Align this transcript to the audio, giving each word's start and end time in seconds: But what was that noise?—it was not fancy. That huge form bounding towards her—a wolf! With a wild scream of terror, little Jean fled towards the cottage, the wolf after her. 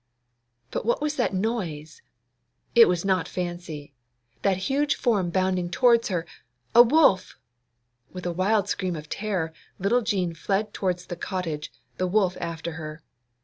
But 0.71 0.83
what 0.83 0.99
was 0.99 1.15
that 1.17 1.31
noise?—it 1.31 2.87
was 2.87 3.05
not 3.05 3.27
fancy. 3.27 3.93
That 4.41 4.57
huge 4.65 4.95
form 4.95 5.29
bounding 5.29 5.69
towards 5.69 6.07
her—a 6.07 6.81
wolf! 6.81 7.37
With 8.11 8.25
a 8.25 8.31
wild 8.33 8.67
scream 8.67 8.95
of 8.95 9.09
terror, 9.09 9.53
little 9.77 10.01
Jean 10.01 10.33
fled 10.33 10.73
towards 10.73 11.05
the 11.05 11.15
cottage, 11.15 11.71
the 11.97 12.07
wolf 12.07 12.35
after 12.41 12.71
her. 12.71 13.03